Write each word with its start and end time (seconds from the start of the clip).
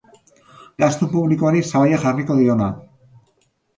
Gastu 0.83 1.09
publikoari 1.11 1.63
sabaia 1.73 2.01
jarriko 2.07 2.39
diona. 2.41 2.71